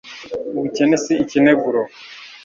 ubukene 0.57 0.95
si 1.03 1.13
ikineguro 1.23 1.81